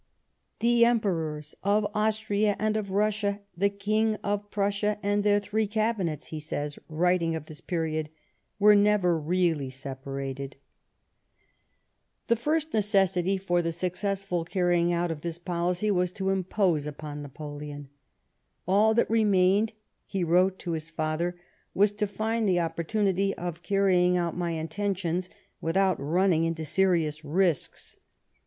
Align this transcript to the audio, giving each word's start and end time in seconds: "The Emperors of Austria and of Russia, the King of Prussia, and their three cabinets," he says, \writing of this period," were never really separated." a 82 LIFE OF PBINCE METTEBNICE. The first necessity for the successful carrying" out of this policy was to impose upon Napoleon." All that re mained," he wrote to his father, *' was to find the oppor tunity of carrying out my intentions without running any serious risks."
"The 0.61 0.83
Emperors 0.83 1.53
of 1.61 1.85
Austria 1.93 2.55
and 2.57 2.75
of 2.75 2.89
Russia, 2.89 3.41
the 3.55 3.69
King 3.69 4.15
of 4.23 4.49
Prussia, 4.49 4.97
and 5.03 5.23
their 5.23 5.39
three 5.39 5.67
cabinets," 5.67 6.29
he 6.29 6.39
says, 6.39 6.79
\writing 6.89 7.35
of 7.35 7.45
this 7.45 7.61
period," 7.61 8.09
were 8.59 8.73
never 8.73 9.15
really 9.15 9.69
separated." 9.69 10.53
a 10.53 10.57
82 10.57 10.57
LIFE 10.57 10.59
OF 11.03 11.03
PBINCE 11.03 12.01
METTEBNICE. 12.01 12.27
The 12.29 12.35
first 12.43 12.73
necessity 12.73 13.37
for 13.37 13.61
the 13.61 13.71
successful 13.71 14.43
carrying" 14.43 14.91
out 14.91 15.11
of 15.11 15.21
this 15.21 15.37
policy 15.37 15.91
was 15.91 16.11
to 16.13 16.31
impose 16.31 16.87
upon 16.87 17.21
Napoleon." 17.21 17.89
All 18.67 18.95
that 18.95 19.07
re 19.07 19.23
mained," 19.23 19.73
he 20.07 20.23
wrote 20.23 20.57
to 20.61 20.71
his 20.71 20.89
father, 20.89 21.35
*' 21.55 21.73
was 21.75 21.91
to 21.91 22.07
find 22.07 22.49
the 22.49 22.57
oppor 22.57 22.83
tunity 22.87 23.33
of 23.33 23.61
carrying 23.61 24.17
out 24.17 24.35
my 24.35 24.53
intentions 24.53 25.29
without 25.61 25.99
running 26.01 26.47
any 26.47 26.63
serious 26.63 27.23
risks." 27.23 27.97